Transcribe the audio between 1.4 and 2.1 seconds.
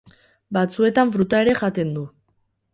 ere jaten du.